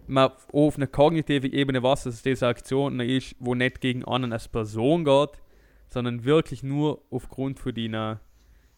man 0.07 0.31
auf 0.53 0.77
einer 0.77 0.87
kognitiven 0.87 1.53
Ebene 1.53 1.83
weiß, 1.83 2.05
dass 2.05 2.15
es 2.15 2.23
diese 2.23 2.47
Aktion 2.47 3.01
ist, 3.01 3.35
wo 3.39 3.55
nicht 3.55 3.81
gegen 3.81 4.05
einen 4.05 4.33
als 4.33 4.49
Person 4.49 5.05
geht, 5.05 5.43
sondern 5.89 6.25
wirklich 6.25 6.63
nur 6.63 7.03
aufgrund 7.11 7.59
von 7.59 7.75
deiner, 7.75 8.21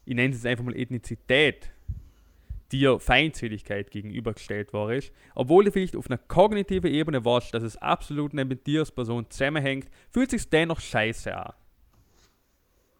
ich 0.04 0.14
nenne 0.14 0.34
es 0.34 0.46
einfach 0.46 0.64
mal 0.64 0.76
Ethnizität, 0.76 1.70
dir 2.72 3.00
Feindseligkeit 3.00 3.90
gegenübergestellt 3.90 4.72
war 4.72 4.92
ist, 4.92 5.12
obwohl 5.34 5.64
du 5.64 5.72
vielleicht 5.72 5.96
auf 5.96 6.10
einer 6.10 6.18
kognitiven 6.18 6.90
Ebene 6.90 7.24
weißt, 7.24 7.54
dass 7.54 7.62
es 7.62 7.76
absolut 7.76 8.34
nicht 8.34 8.48
mit 8.48 8.66
dir 8.66 8.80
als 8.80 8.92
Person 8.92 9.26
zusammenhängt, 9.30 9.88
fühlt 10.10 10.30
sich 10.30 10.48
dennoch 10.48 10.80
scheiße 10.80 11.34
an. 11.34 11.52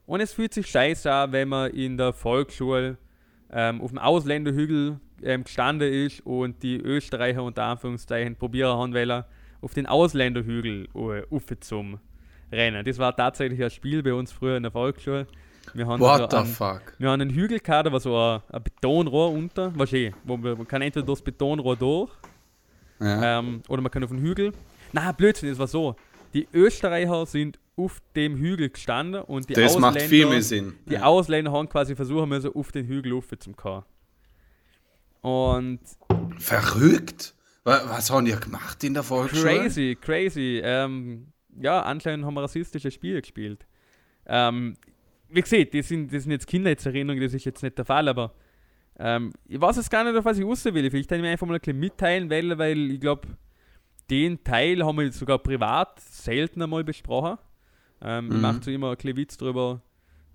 Und 0.06 0.20
es 0.20 0.32
fühlt 0.32 0.54
sich 0.54 0.66
scheiße 0.66 1.12
an, 1.12 1.32
wenn 1.32 1.48
man 1.48 1.70
in 1.72 1.98
der 1.98 2.14
Volksschule 2.14 2.96
ähm, 3.50 3.82
auf 3.82 3.90
dem 3.90 3.98
Ausländerhügel 3.98 5.00
ähm, 5.22 5.44
gestanden 5.44 5.92
ist 5.92 6.24
und 6.24 6.62
die 6.62 6.76
Österreicher 6.76 7.42
unter 7.42 7.64
Anführungszeichen 7.64 8.36
probieren 8.36 8.78
haben 8.78 9.24
auf 9.60 9.74
den 9.74 9.86
Ausländerhügel 9.86 10.88
uh, 10.94 11.40
zum 11.60 11.98
Rennen. 12.52 12.84
Das 12.84 12.98
war 12.98 13.14
tatsächlich 13.14 13.62
ein 13.62 13.70
Spiel 13.70 14.02
bei 14.02 14.14
uns 14.14 14.32
früher 14.32 14.56
in 14.56 14.62
der 14.62 14.72
Volksschule. 14.72 15.26
Wir 15.74 15.86
haben 15.86 16.00
What 16.00 16.30
so 16.30 16.44
the 16.44 16.50
fuck? 16.50 16.94
Wir 16.98 17.10
haben 17.10 17.20
einen 17.20 17.30
Hügel 17.30 17.60
gehabt, 17.60 17.86
da 17.86 17.92
war 17.92 18.00
so 18.00 18.16
ein, 18.16 18.40
ein 18.50 18.62
Betonrohr 18.62 19.32
unter, 19.32 19.72
was 19.76 19.92
eh, 19.92 20.12
wo 20.24 20.36
man, 20.36 20.66
kann 20.66 20.82
entweder 20.82 21.06
durchs 21.06 21.22
Betonrohr 21.22 21.76
durch 21.76 22.10
ja. 23.00 23.38
ähm, 23.38 23.62
oder 23.68 23.82
man 23.82 23.90
kann 23.90 24.04
auf 24.04 24.10
den 24.10 24.20
Hügel. 24.20 24.52
Na, 24.92 25.12
Blödsinn, 25.12 25.50
das 25.50 25.58
war 25.58 25.66
so. 25.66 25.96
Die 26.34 26.46
Österreicher 26.52 27.26
sind 27.26 27.58
auf 27.76 28.00
dem 28.16 28.36
Hügel 28.36 28.70
gestanden 28.70 29.22
und 29.22 29.48
die 29.48 29.54
das 29.54 29.76
Ausländer, 29.76 29.90
macht 29.92 30.02
viel 30.02 30.26
mehr 30.26 30.42
Sinn. 30.42 30.74
Die 30.86 30.94
ja. 30.94 31.04
Ausländer 31.04 31.52
haben 31.52 31.68
quasi 31.68 31.94
versucht, 31.94 32.28
müssen, 32.28 32.52
auf 32.54 32.72
den 32.72 32.86
Hügel 32.86 33.12
rauf 33.12 33.26
zu 33.38 33.52
kommen. 33.52 33.84
Und. 35.20 35.80
Verrückt! 36.38 37.34
Was 37.64 38.10
haben 38.10 38.24
die 38.24 38.32
gemacht 38.32 38.82
in 38.82 38.94
der 38.94 39.02
Volksschule? 39.02 39.58
Crazy, 39.58 39.98
crazy. 40.00 40.60
Ähm, 40.62 41.32
ja, 41.60 41.82
anscheinend 41.82 42.24
haben 42.24 42.34
wir 42.34 42.42
rassistische 42.42 42.90
Spiele 42.90 43.20
gespielt. 43.20 43.66
Ähm, 44.26 44.76
wie 45.28 45.42
gesagt, 45.42 45.74
das 45.74 45.88
sind, 45.88 46.12
das 46.12 46.22
sind 46.22 46.32
jetzt 46.32 46.46
Kindheitserinnerungen, 46.46 47.22
das 47.22 47.34
ist 47.34 47.44
jetzt 47.44 47.62
nicht 47.62 47.76
der 47.76 47.84
Fall, 47.84 48.08
aber 48.08 48.34
ähm, 48.98 49.32
ich 49.46 49.60
weiß 49.60 49.76
es 49.76 49.90
gar 49.90 50.04
nicht, 50.04 50.16
auf 50.16 50.24
was 50.24 50.38
ich 50.38 50.44
raus 50.44 50.64
will. 50.64 50.90
Vielleicht 50.90 51.08
kann 51.08 51.18
ich 51.18 51.22
mir 51.22 51.30
einfach 51.30 51.46
mal 51.46 51.54
ein 51.54 51.60
bisschen 51.60 51.78
mitteilen, 51.78 52.30
weil, 52.30 52.58
weil 52.58 52.90
ich 52.90 53.00
glaube, 53.00 53.28
den 54.10 54.42
Teil 54.42 54.84
haben 54.84 54.98
wir 54.98 55.12
sogar 55.12 55.38
privat 55.38 56.00
selten 56.00 56.62
einmal 56.62 56.82
besprochen. 56.82 57.38
Ähm, 58.00 58.26
mhm. 58.26 58.32
Ich 58.32 58.38
mache 58.38 58.62
so 58.62 58.70
immer 58.70 58.90
ein 58.90 58.96
bisschen 58.96 59.16
Witz 59.16 59.36
drüber, 59.36 59.82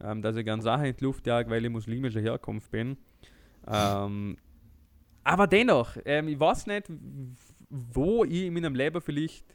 ähm, 0.02 0.22
dass 0.22 0.36
ich 0.36 0.46
gerne 0.46 0.62
Sachen 0.62 0.86
in 0.86 0.96
die 0.96 1.04
Luft 1.04 1.26
jage, 1.28 1.50
weil 1.50 1.64
ich 1.66 1.72
muslimischer 1.72 2.22
Herkunft 2.22 2.72
bin. 2.72 2.98
Ähm, 3.68 4.38
aber 5.24 5.48
dennoch, 5.48 5.98
ähm, 6.06 6.28
ich 6.28 6.40
weiß 6.40 6.68
nicht, 6.68 6.86
wo 7.70 8.24
ich 8.24 8.44
in 8.44 8.54
meinem 8.54 8.76
Leben 8.76 9.02
vielleicht 9.02 9.46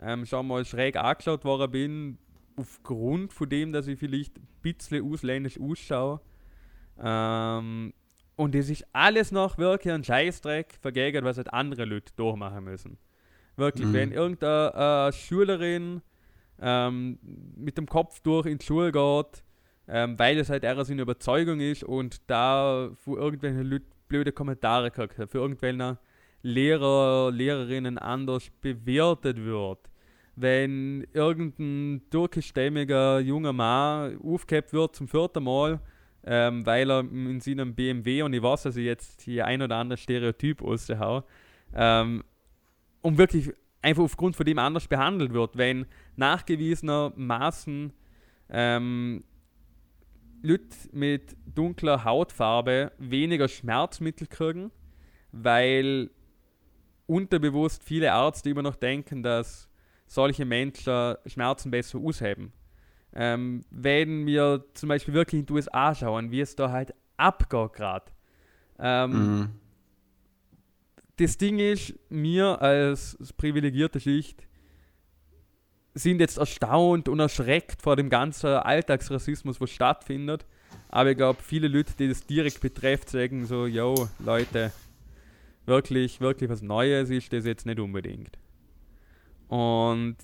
ähm, 0.00 0.26
schon 0.26 0.46
mal 0.46 0.64
schräg 0.64 0.96
angeschaut 0.96 1.44
worden 1.44 1.70
bin, 1.70 2.18
aufgrund 2.56 3.32
von 3.32 3.48
dem, 3.48 3.72
dass 3.72 3.86
ich 3.86 3.98
vielleicht 3.98 4.38
ein 4.38 4.48
bisschen 4.62 5.10
ausländisch 5.10 5.60
ausschaue. 5.60 6.20
Ähm, 6.98 7.92
und 8.36 8.54
es 8.54 8.68
ist 8.68 8.86
alles 8.92 9.32
noch 9.32 9.58
wirklich 9.58 9.92
ein 9.92 10.04
Scheißdreck 10.04 10.78
vergegen, 10.80 11.24
was 11.24 11.36
halt 11.38 11.52
andere 11.52 11.84
Leute 11.84 12.12
durchmachen 12.16 12.64
müssen. 12.64 12.98
Wirklich, 13.56 13.86
mhm. 13.86 13.92
wenn 13.94 14.12
irgendeine 14.12 15.08
äh, 15.08 15.12
Schülerin 15.12 16.02
ähm, 16.60 17.18
mit 17.56 17.78
dem 17.78 17.86
Kopf 17.86 18.20
durch 18.20 18.46
in 18.46 18.58
die 18.58 18.64
Schule 18.64 18.92
geht, 18.92 19.42
ähm, 19.88 20.18
weil 20.18 20.38
es 20.38 20.50
halt 20.50 20.64
eher 20.64 20.84
seine 20.84 21.02
Überzeugung 21.02 21.60
ist 21.60 21.84
und 21.84 22.20
da 22.30 22.90
für 22.94 23.16
irgendwelche 23.18 23.62
Leute 23.62 23.86
blöde 24.08 24.32
Kommentare 24.32 24.90
kriegt, 24.90 25.14
für 25.14 25.38
irgendwelche 25.38 25.98
Lehrer, 26.42 27.30
Lehrerinnen 27.32 27.98
anders 27.98 28.50
bewertet 28.60 29.42
wird. 29.42 29.78
Wenn 30.36 31.06
irgendein 31.12 32.02
türkischstämmiger 32.10 33.20
junger 33.20 33.52
Mann 33.52 34.18
aufgehabt 34.22 34.72
wird 34.72 34.94
zum 34.94 35.08
vierten 35.08 35.42
Mal, 35.42 35.80
ähm, 36.24 36.66
weil 36.66 36.90
er 36.90 37.00
in 37.00 37.40
seinem 37.40 37.74
BMW, 37.74 38.22
und 38.22 38.34
ich 38.34 38.42
weiß, 38.42 38.64
dass 38.64 38.76
ich 38.76 38.84
jetzt 38.84 39.22
hier 39.22 39.46
ein 39.46 39.62
oder 39.62 39.76
andere 39.76 39.96
Stereotyp 39.96 40.60
aushau, 40.60 41.24
ähm, 41.74 42.22
um 43.00 43.16
wirklich 43.16 43.52
einfach 43.80 44.02
aufgrund 44.02 44.36
von 44.36 44.44
dem 44.44 44.58
anders 44.58 44.88
behandelt 44.88 45.32
wird, 45.32 45.56
wenn 45.56 45.86
nachgewiesenermaßen 46.16 47.92
ähm, 48.50 49.24
Leute 50.42 50.76
mit 50.92 51.36
dunkler 51.54 52.04
Hautfarbe 52.04 52.92
weniger 52.98 53.48
Schmerzmittel 53.48 54.26
kriegen, 54.26 54.70
weil 55.32 56.10
unterbewusst 57.06 57.84
viele 57.84 58.06
Ärzte 58.06 58.50
immer 58.50 58.62
noch 58.62 58.76
denken, 58.76 59.22
dass 59.22 59.68
solche 60.06 60.44
Menschen 60.44 61.16
Schmerzen 61.26 61.70
besser 61.70 61.98
ausheben. 61.98 62.52
Ähm, 63.12 63.64
wenn 63.70 64.26
wir 64.26 64.64
zum 64.74 64.88
Beispiel 64.88 65.14
wirklich 65.14 65.40
in 65.40 65.46
die 65.46 65.52
USA 65.52 65.94
schauen, 65.94 66.30
wie 66.30 66.40
es 66.40 66.54
da 66.54 66.70
halt 66.70 66.94
abgeht 67.16 67.72
gerade. 67.72 68.06
Ähm, 68.78 69.10
mhm. 69.10 69.48
Das 71.16 71.38
Ding 71.38 71.58
ist, 71.58 71.94
mir 72.10 72.60
als 72.60 73.16
privilegierte 73.38 74.00
Schicht 74.00 74.46
sind 75.94 76.20
jetzt 76.20 76.36
erstaunt 76.36 77.08
und 77.08 77.20
erschreckt 77.20 77.80
vor 77.80 77.96
dem 77.96 78.10
ganzen 78.10 78.48
Alltagsrassismus, 78.48 79.60
was 79.62 79.70
stattfindet. 79.70 80.44
Aber 80.90 81.10
ich 81.10 81.16
glaube, 81.16 81.42
viele 81.42 81.68
Leute, 81.68 81.94
die 81.98 82.08
das 82.08 82.26
direkt 82.26 82.60
betrifft, 82.60 83.08
sagen 83.08 83.46
so, 83.46 83.66
yo, 83.66 84.08
Leute, 84.18 84.72
wirklich, 85.64 86.20
wirklich 86.20 86.50
was 86.50 86.60
Neues 86.60 87.08
ist 87.08 87.32
das 87.32 87.46
jetzt 87.46 87.64
nicht 87.64 87.80
unbedingt. 87.80 88.38
Und 89.48 90.16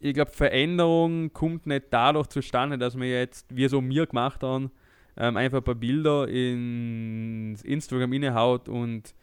ich 0.00 0.14
glaube, 0.14 0.30
Veränderung 0.30 1.32
kommt 1.32 1.66
nicht 1.66 1.86
dadurch 1.90 2.28
zustande, 2.28 2.78
dass 2.78 2.98
wir 2.98 3.08
jetzt, 3.08 3.46
wie 3.54 3.68
so 3.68 3.80
mir 3.80 4.06
gemacht 4.06 4.42
haben, 4.42 4.70
ähm, 5.16 5.36
einfach 5.36 5.58
ein 5.58 5.64
paar 5.64 5.74
Bilder 5.74 6.28
ins 6.28 7.62
Instagram 7.62 8.12
innehaut 8.12 8.68
und 8.68 9.14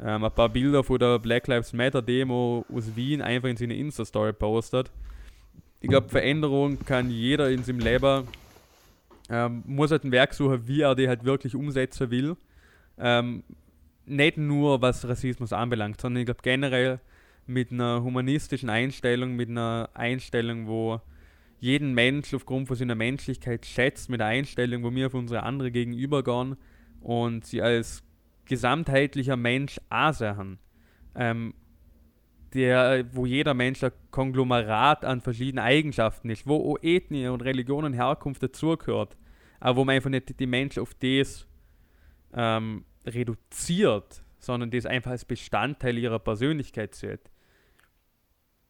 ähm, 0.00 0.24
ein 0.24 0.32
paar 0.32 0.48
Bilder 0.48 0.84
von 0.84 0.98
der 0.98 1.18
Black 1.18 1.48
Lives 1.48 1.72
Matter 1.72 2.02
Demo 2.02 2.64
aus 2.72 2.94
Wien 2.94 3.20
einfach 3.22 3.48
in 3.48 3.56
seine 3.56 3.76
Insta-Story 3.76 4.32
postet. 4.32 4.90
Ich 5.80 5.88
glaube, 5.88 6.08
Veränderung 6.08 6.78
kann 6.84 7.10
jeder 7.10 7.50
in 7.50 7.64
seinem 7.64 7.80
Leben, 7.80 8.28
ähm, 9.28 9.62
muss 9.66 9.90
halt 9.90 10.04
ein 10.04 10.12
Werk 10.12 10.32
suchen, 10.32 10.66
wie 10.68 10.82
er 10.82 10.94
die 10.94 11.08
halt 11.08 11.24
wirklich 11.24 11.56
umsetzen 11.56 12.10
will. 12.10 12.36
Ähm, 12.98 13.42
nicht 14.06 14.36
nur 14.36 14.80
was 14.80 15.06
Rassismus 15.08 15.52
anbelangt, 15.52 16.00
sondern 16.00 16.20
ich 16.20 16.26
glaube 16.26 16.42
generell 16.42 17.00
mit 17.46 17.72
einer 17.72 18.02
humanistischen 18.02 18.70
Einstellung, 18.70 19.34
mit 19.36 19.48
einer 19.48 19.90
Einstellung, 19.94 20.66
wo 20.66 21.00
jeden 21.58 21.94
Mensch 21.94 22.34
aufgrund 22.34 22.68
von 22.68 22.76
seiner 22.76 22.94
Menschlichkeit 22.94 23.66
schätzt, 23.66 24.10
mit 24.10 24.20
einer 24.20 24.30
Einstellung, 24.30 24.82
wo 24.82 24.92
wir 24.92 25.06
auf 25.06 25.14
unsere 25.14 25.42
andere 25.44 25.70
gegenübergehen 25.70 26.56
und 27.00 27.44
sie 27.44 27.62
als 27.62 28.02
gesamtheitlicher 28.46 29.36
Mensch 29.36 29.80
ansehen. 29.88 30.58
Ähm, 31.14 31.54
der, 32.54 33.06
wo 33.12 33.26
jeder 33.26 33.54
Mensch 33.54 33.82
ein 33.82 33.92
Konglomerat 34.10 35.04
an 35.04 35.20
verschiedenen 35.20 35.64
Eigenschaften 35.64 36.30
ist, 36.30 36.46
wo 36.46 36.72
auch 36.72 36.78
Ethnie 36.82 37.28
und 37.28 37.42
Religion 37.42 37.84
und 37.84 37.94
Herkunft 37.94 38.42
dazugehört, 38.42 39.16
aber 39.60 39.76
wo 39.76 39.84
man 39.84 39.96
einfach 39.96 40.10
nicht 40.10 40.38
die 40.38 40.46
Menschen 40.46 40.82
auf 40.82 40.94
das 40.94 41.46
ähm, 42.34 42.84
reduziert, 43.06 44.22
sondern 44.38 44.70
das 44.70 44.86
einfach 44.86 45.12
als 45.12 45.24
Bestandteil 45.24 45.96
ihrer 45.98 46.18
Persönlichkeit 46.18 46.94
sieht. 46.94 47.30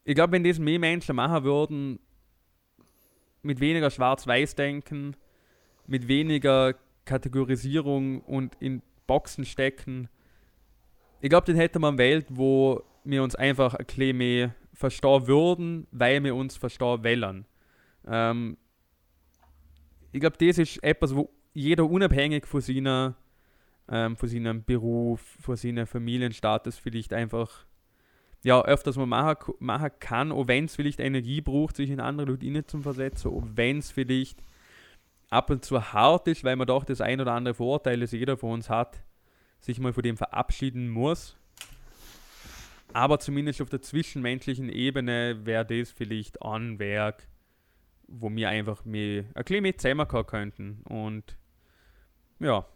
Ich 0.04 0.14
glaube, 0.14 0.32
wenn 0.32 0.44
das 0.44 0.58
mehr 0.58 0.78
Menschen 0.78 1.16
machen 1.16 1.44
würden, 1.44 1.98
mit 3.42 3.60
weniger 3.60 3.90
Schwarz-Weiß-Denken, 3.90 5.16
mit 5.86 6.08
weniger 6.08 6.74
Kategorisierung 7.04 8.20
und 8.22 8.56
in 8.60 8.82
Boxen 9.06 9.44
stecken. 9.44 10.08
Ich 11.20 11.28
glaube, 11.28 11.46
den 11.46 11.56
hätte 11.56 11.78
man 11.78 11.98
Welt, 11.98 12.26
wo 12.30 12.82
wir 13.04 13.22
uns 13.22 13.34
einfach 13.34 13.74
ein 13.74 13.86
bisschen 13.86 14.16
mehr 14.16 14.54
verstehen 14.72 15.26
würden, 15.26 15.86
weil 15.90 16.22
wir 16.22 16.34
uns 16.34 16.56
verstehen 16.56 17.04
wollen. 17.04 17.46
Ähm, 18.06 18.56
ich 20.12 20.20
glaube, 20.20 20.36
das 20.38 20.58
ist 20.58 20.82
etwas, 20.82 21.14
wo 21.14 21.30
jeder 21.52 21.88
unabhängig 21.88 22.46
von, 22.46 22.60
seiner, 22.60 23.16
ähm, 23.88 24.16
von 24.16 24.28
seinem 24.28 24.64
Beruf, 24.64 25.20
von 25.40 25.56
seinem 25.56 25.86
Familienstatus 25.86 26.78
vielleicht 26.78 27.12
einfach 27.12 27.66
ja, 28.44 28.62
öfters 28.62 28.96
mal 28.96 29.06
machen, 29.06 29.54
machen 29.60 29.90
kann, 30.00 30.32
auch 30.32 30.48
wenn 30.48 30.64
es 30.64 30.74
vielleicht 30.76 31.00
Energie 31.00 31.40
braucht, 31.40 31.76
sich 31.76 31.90
in 31.90 32.00
andere 32.00 32.26
Leute 32.26 32.66
zu 32.66 32.80
versetzen, 32.80 33.30
auch 33.30 33.44
wenn 33.54 33.78
es 33.78 33.90
vielleicht 33.90 34.42
ab 35.30 35.50
und 35.50 35.64
zu 35.64 35.92
hart 35.92 36.28
ist, 36.28 36.44
weil 36.44 36.56
man 36.56 36.66
doch 36.66 36.84
das 36.84 37.00
ein 37.00 37.20
oder 37.20 37.32
andere 37.32 37.54
Vorurteil, 37.54 38.00
das 38.00 38.12
jeder 38.12 38.36
von 38.36 38.52
uns 38.52 38.68
hat, 38.68 39.02
sich 39.60 39.78
mal 39.78 39.92
von 39.92 40.02
dem 40.02 40.16
verabschieden 40.16 40.88
muss. 40.90 41.36
Aber 42.92 43.18
zumindest 43.18 43.62
auf 43.62 43.70
der 43.70 43.80
zwischenmenschlichen 43.80 44.68
Ebene 44.68 45.46
wäre 45.46 45.64
das 45.64 45.90
vielleicht 45.90 46.42
ein 46.42 46.78
Werk, 46.78 47.26
wo 48.06 48.30
wir 48.30 48.50
einfach 48.50 48.84
mehr, 48.84 49.24
ein 49.34 49.44
bisschen 49.44 49.62
mehr 49.62 49.78
zusammenkommen 49.78 50.26
könnten. 50.26 50.82
Und 50.84 51.38
ja, 52.38 52.66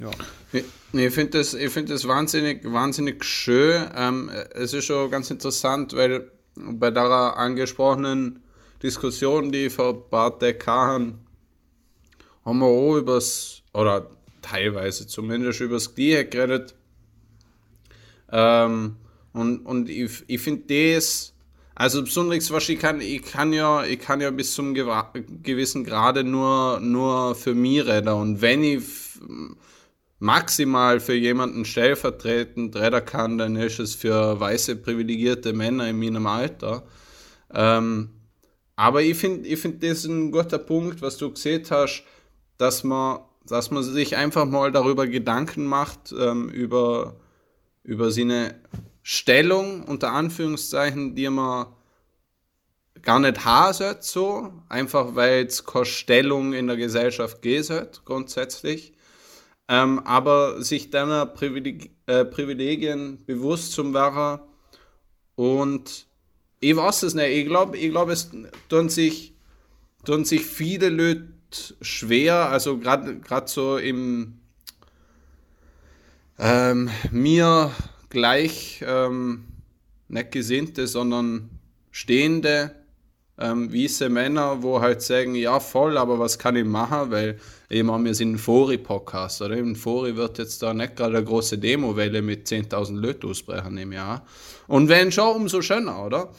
Ja. 0.00 0.10
Ich, 0.52 0.64
ich 0.92 1.12
finde 1.12 1.38
das, 1.38 1.54
find 1.54 1.90
das 1.90 2.06
wahnsinnig, 2.06 2.60
wahnsinnig 2.64 3.24
schön. 3.24 3.88
Ähm, 3.94 4.30
es 4.54 4.72
ist 4.72 4.84
schon 4.84 5.10
ganz 5.10 5.30
interessant, 5.30 5.94
weil 5.94 6.30
bei 6.54 6.90
der 6.90 7.36
angesprochenen 7.36 8.42
Diskussion, 8.82 9.50
die 9.50 9.70
vor 9.70 10.08
paar 10.08 10.38
Tagen 10.38 11.18
haben, 12.44 12.58
wir 12.58 12.66
auch 12.66 12.96
übers, 12.96 13.62
oder 13.74 14.10
teilweise 14.40 15.06
zumindest 15.06 15.60
übers 15.60 15.94
Gleiche 15.94 16.26
geredet. 16.26 16.74
Ähm, 18.30 18.96
und, 19.32 19.66
und 19.66 19.88
ich, 19.88 20.24
ich 20.26 20.40
finde 20.40 20.92
das, 20.92 21.34
also 21.74 22.02
besonders 22.02 22.50
was 22.50 22.68
ich 22.68 22.78
kann, 22.78 23.00
ich 23.00 23.22
kann 23.22 23.52
ja, 23.52 23.84
ich 23.84 23.98
kann 23.98 24.20
ja 24.20 24.30
bis 24.30 24.54
zum 24.54 24.74
gewissen 24.74 25.84
Grade 25.84 26.24
nur, 26.24 26.80
nur 26.80 27.34
für 27.34 27.54
mich 27.54 27.84
reden. 27.84 28.08
Und 28.08 28.40
wenn 28.40 28.64
ich 28.64 28.82
maximal 30.18 31.00
für 31.00 31.14
jemanden 31.14 31.64
stellvertretend 31.64 32.74
reden 32.76 33.04
kann, 33.04 33.38
dann 33.38 33.56
ist 33.56 33.78
es 33.78 33.94
für 33.94 34.38
weiße 34.38 34.76
privilegierte 34.76 35.52
Männer 35.52 35.88
in 35.88 35.98
meinem 35.98 36.26
Alter. 36.26 36.84
Ähm, 37.54 38.10
aber 38.76 39.02
ich 39.02 39.16
finde, 39.16 39.48
ich 39.48 39.60
find 39.60 39.82
das 39.82 40.04
ein 40.04 40.30
guter 40.30 40.58
Punkt, 40.58 41.02
was 41.02 41.16
du 41.16 41.30
gesehen 41.30 41.64
hast, 41.70 42.04
dass 42.58 42.84
man, 42.84 43.20
dass 43.46 43.70
man 43.70 43.82
sich 43.82 44.16
einfach 44.16 44.44
mal 44.44 44.72
darüber 44.72 45.06
Gedanken 45.06 45.66
macht, 45.66 46.12
ähm, 46.18 46.48
über, 46.48 47.16
über 47.82 48.10
seine 48.10 48.56
Stellung, 49.02 49.84
unter 49.84 50.12
Anführungszeichen, 50.12 51.14
die 51.14 51.28
man 51.30 51.66
gar 53.02 53.20
nicht 53.20 53.44
haben 53.44 53.96
so, 54.00 54.52
einfach 54.68 55.14
weil 55.14 55.46
es 55.46 55.64
keine 55.64 55.86
Stellung 55.86 56.52
in 56.52 56.66
der 56.66 56.76
Gesellschaft 56.76 57.40
geben 57.40 57.86
grundsätzlich 58.04 58.92
ähm, 59.68 60.00
aber 60.00 60.62
sich 60.62 60.90
deiner 60.90 61.26
Privileg 61.26 61.90
äh, 62.06 62.24
Privilegien 62.24 63.24
bewusst 63.26 63.72
zum 63.72 63.94
werden 63.94 64.40
und 65.36 66.06
ich 66.60 66.74
weiß 66.74 67.04
es 67.04 67.14
nicht, 67.14 67.28
ich 67.28 67.46
glaube, 67.46 67.76
ich 67.76 67.90
glaub, 67.90 68.08
es 68.08 68.30
tun 68.68 68.88
sich, 68.88 69.34
tun 70.04 70.24
sich 70.24 70.44
viele 70.44 70.88
Leute 70.88 71.28
schwer, 71.80 72.50
also 72.50 72.78
gerade 72.78 73.46
so 73.46 73.78
im 73.78 74.40
ähm, 76.38 76.90
mir 77.10 77.72
gleich 78.10 78.82
ähm, 78.86 79.44
nicht 80.08 80.32
Gesinnte, 80.32 80.86
sondern 80.86 81.50
Stehende, 81.90 82.74
ähm, 83.40 83.72
weiße 83.72 84.08
Männer, 84.08 84.62
wo 84.62 84.80
halt 84.80 85.02
sagen, 85.02 85.34
ja 85.34 85.60
voll, 85.60 85.96
aber 85.96 86.18
was 86.18 86.38
kann 86.38 86.56
ich 86.56 86.64
machen, 86.64 87.10
weil 87.10 87.38
ich 87.68 87.82
meine, 87.82 88.04
wir 88.04 88.14
sind 88.14 88.32
ein 88.32 88.38
Fori-Podcast, 88.38 89.42
oder? 89.42 89.56
Im 89.56 89.76
Fori 89.76 90.16
wird 90.16 90.38
jetzt 90.38 90.62
da 90.62 90.72
nicht 90.72 90.96
gerade 90.96 91.18
eine 91.18 91.24
große 91.24 91.58
Demo-Welle 91.58 92.22
mit 92.22 92.46
10.000 92.46 92.96
Leuten 92.96 93.28
ausbrechen 93.28 93.76
im 93.76 93.92
Jahr. 93.92 94.24
Und 94.66 94.88
wenn 94.88 95.12
schon, 95.12 95.36
umso 95.36 95.60
schöner, 95.60 96.04
oder? 96.04 96.30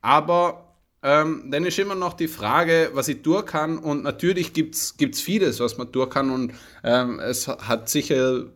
Aber 0.00 0.70
ähm, 1.02 1.44
dann 1.50 1.64
ist 1.64 1.78
immer 1.78 1.94
noch 1.94 2.14
die 2.14 2.28
Frage, 2.28 2.90
was 2.94 3.08
ich 3.08 3.22
tun 3.22 3.44
kann. 3.44 3.78
Und 3.78 4.02
natürlich 4.02 4.52
gibt 4.52 4.74
es 4.74 5.20
vieles, 5.20 5.60
was 5.60 5.78
man 5.78 5.92
tun 5.92 6.08
kann. 6.08 6.30
Und 6.30 6.52
ähm, 6.84 7.20
es 7.20 7.48
hat 7.48 7.88
sicher 7.88 8.46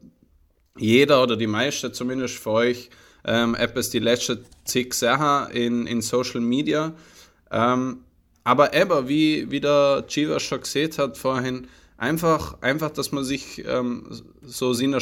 jeder 0.76 1.22
oder 1.22 1.36
die 1.36 1.46
meisten 1.46 1.92
zumindest 1.92 2.36
für 2.36 2.50
euch 2.50 2.90
ähm, 3.24 3.54
etwas 3.54 3.90
die 3.90 4.00
letzten 4.00 4.44
zig 4.64 4.92
Sachen 4.94 5.50
in, 5.52 5.86
in 5.86 6.02
Social 6.02 6.40
Media. 6.40 6.92
Ähm, 7.50 8.04
aber 8.44 8.74
eben, 8.74 9.08
wie, 9.08 9.50
wie 9.50 9.60
der 9.60 10.04
Chiva 10.06 10.38
schon 10.40 10.60
gesehen 10.60 10.92
hat 10.98 11.16
vorhin, 11.16 11.68
Einfach, 11.96 12.60
einfach 12.60 12.90
dass 12.90 13.12
man 13.12 13.24
sich 13.24 13.64
ähm, 13.66 14.04
so 14.42 14.72
seiner, 14.72 14.98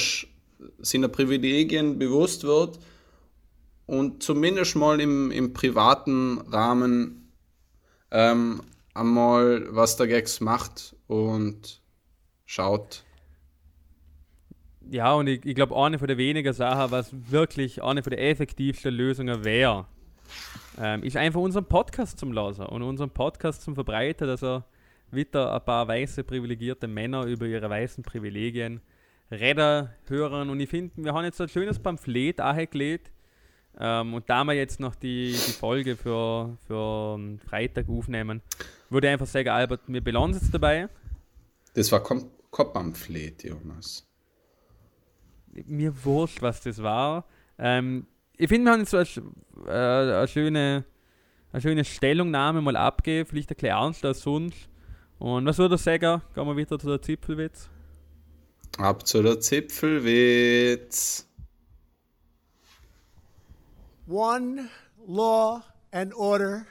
seiner 0.78 1.08
Privilegien 1.08 1.98
bewusst 1.98 2.44
wird 2.44 2.78
und 3.86 4.22
zumindest 4.22 4.76
mal 4.76 5.00
im, 5.00 5.30
im 5.30 5.54
privaten 5.54 6.38
Rahmen 6.42 7.32
ähm, 8.10 8.62
einmal 8.92 9.66
was 9.70 9.96
der 9.96 10.06
Gags 10.06 10.40
macht 10.40 10.94
und 11.06 11.80
schaut. 12.44 13.04
Ja, 14.90 15.14
und 15.14 15.28
ich, 15.28 15.46
ich 15.46 15.54
glaube, 15.54 15.74
eine 15.74 15.98
von 15.98 16.08
der 16.08 16.18
wenigen 16.18 16.52
Sachen, 16.52 16.90
was 16.90 17.10
wirklich 17.30 17.82
eine 17.82 18.02
von 18.02 18.10
der 18.10 18.22
effektivsten 18.28 18.94
Lösungen 18.94 19.44
wäre, 19.44 19.86
ähm, 20.80 21.02
ist 21.02 21.16
einfach 21.16 21.40
unseren 21.40 21.64
Podcast 21.64 22.18
zum 22.18 22.32
Lassen 22.32 22.64
und 22.66 22.82
unseren 22.82 23.10
Podcast 23.10 23.62
zum 23.62 23.74
Verbreiten, 23.74 24.26
dass 24.26 24.42
er 24.42 24.64
wieder 25.10 25.52
ein 25.54 25.64
paar 25.64 25.86
weiße 25.86 26.24
privilegierte 26.24 26.88
Männer 26.88 27.24
über 27.24 27.46
ihre 27.46 27.68
weißen 27.68 28.02
Privilegien 28.02 28.80
reden 29.30 29.90
hören. 30.08 30.50
Und 30.50 30.60
ich 30.60 30.68
finde, 30.68 30.92
wir 30.96 31.12
haben 31.12 31.24
jetzt 31.24 31.40
ein 31.40 31.48
schönes 31.48 31.78
Pamphlet 31.78 32.40
angelegt. 32.40 33.12
Ähm, 33.78 34.14
und 34.14 34.28
da 34.28 34.44
wir 34.44 34.52
jetzt 34.54 34.80
noch 34.80 34.94
die, 34.94 35.32
die 35.32 35.52
Folge 35.52 35.96
für, 35.96 36.56
für 36.66 37.18
Freitag 37.46 37.88
aufnehmen, 37.88 38.42
würde 38.90 39.06
ich 39.06 39.12
einfach 39.12 39.26
sagen, 39.26 39.48
Albert, 39.48 39.80
wir 39.86 40.02
belohnen 40.02 40.34
jetzt 40.34 40.52
dabei. 40.52 40.88
Das 41.74 41.90
war 41.90 42.02
kein 42.02 42.26
Pamphlet, 42.50 43.44
Jonas. 43.44 44.06
Mir 45.52 45.92
wurscht, 46.04 46.42
was 46.42 46.60
das 46.60 46.82
war. 46.82 47.24
Ähm, 47.58 48.06
ich 48.36 48.48
finde, 48.48 48.66
wir 48.66 48.72
haben 48.72 48.80
jetzt 48.80 48.90
so 48.90 48.96
eine, 48.98 49.68
äh, 49.68 50.16
eine, 50.18 50.28
schöne, 50.28 50.84
eine 51.52 51.62
schöne 51.62 51.84
Stellungnahme 51.84 52.60
mal 52.60 52.76
abgegeben, 52.76 53.28
vielleicht 53.28 53.50
ein 53.50 53.56
bisschen 53.56 53.68
ernster 53.68 54.08
als 54.08 54.22
sonst. 54.22 54.68
Und 55.18 55.46
was 55.46 55.58
würde 55.58 55.76
ich 55.76 55.80
sagen? 55.80 56.22
Gehen 56.34 56.46
wir 56.46 56.56
wieder 56.56 56.78
zu 56.78 56.88
der 56.88 57.00
Zipfelwitz. 57.00 57.68
Ab 58.78 59.06
zu 59.06 59.22
der 59.22 59.38
Zipfelwitz. 59.38 61.28
One 64.08 64.68
law 65.06 65.62
and 65.92 66.12
order, 66.14 66.66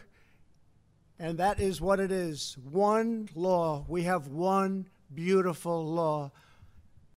and 1.17 1.39
that 1.39 1.59
is 1.59 1.79
what 1.79 1.99
it 1.99 2.11
is. 2.11 2.57
One 2.71 3.27
law. 3.35 3.85
We 3.87 4.03
have 4.03 4.29
one 4.29 4.87
beautiful 5.13 5.85
law. 5.85 6.31